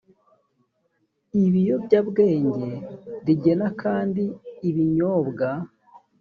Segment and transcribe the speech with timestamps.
[1.45, 2.71] ibiyobyabwenge
[3.25, 4.23] rigena kandi
[4.69, 5.47] ibinyobwa